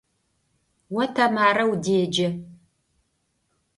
[1.01, 2.27] О Тэмарэ удеджэ.